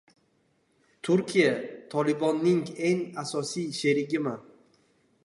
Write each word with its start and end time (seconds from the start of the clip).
Turkiya 1.07 1.51
"Tolibon"ning 1.91 2.61
eng 2.89 3.05
asosiy 3.23 3.67
sherigimi? 3.79 4.35